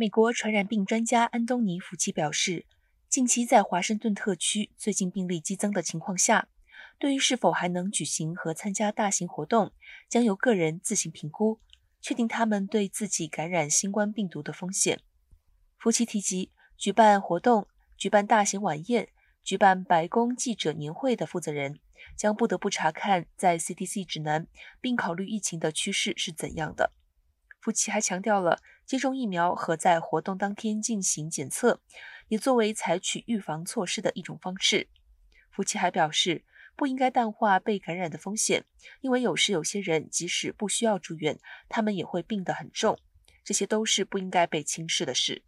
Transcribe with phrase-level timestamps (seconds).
[0.00, 2.64] 美国传染病专家安东尼·福奇表示，
[3.06, 6.48] 近期在华盛顿特区最近病例激增的情况下，
[6.98, 9.72] 对于是否还能举行和参加大型活动，
[10.08, 11.60] 将由个人自行评估，
[12.00, 15.00] 确定他们对自己感染新冠病毒的风险。
[15.76, 19.10] 福奇提及，举办活动、举办大型晚宴、
[19.44, 21.78] 举办白宫记者年会的负责人，
[22.16, 24.46] 将不得不查看在 CDC 指南，
[24.80, 26.92] 并考虑疫情的趋势是怎样的。
[27.60, 31.80] 福奇还强调了接种疫苗和在活动当天进行检测，
[32.28, 34.88] 也作为采取预防措施的一种方式。
[35.50, 38.64] 福奇还表示，不应该淡化被感染的风险，
[39.02, 41.38] 因为有时有些人即使不需要住院，
[41.68, 42.98] 他们也会病得很重，
[43.44, 45.42] 这些都是不应该被轻视的事。